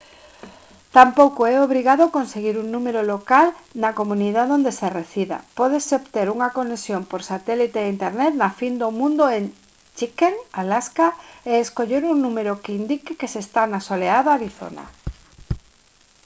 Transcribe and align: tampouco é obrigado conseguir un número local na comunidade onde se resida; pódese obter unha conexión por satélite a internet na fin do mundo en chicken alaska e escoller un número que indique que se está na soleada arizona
tampouco 0.97 1.41
é 1.53 1.55
obrigado 1.67 2.13
conseguir 2.17 2.55
un 2.63 2.67
número 2.75 3.01
local 3.13 3.47
na 3.81 3.95
comunidade 3.99 4.53
onde 4.57 4.71
se 4.79 4.87
resida; 4.99 5.37
pódese 5.59 5.91
obter 5.99 6.27
unha 6.35 6.53
conexión 6.57 7.01
por 7.11 7.21
satélite 7.31 7.77
a 7.81 7.91
internet 7.95 8.31
na 8.35 8.49
fin 8.59 8.73
do 8.81 8.89
mundo 8.99 9.23
en 9.37 9.43
chicken 9.97 10.33
alaska 10.61 11.07
e 11.51 11.53
escoller 11.65 12.03
un 12.13 12.17
número 12.25 12.53
que 12.63 12.75
indique 12.81 13.17
que 13.19 13.31
se 13.33 13.39
está 13.45 13.61
na 13.67 13.79
soleada 13.89 14.29
arizona 14.37 14.83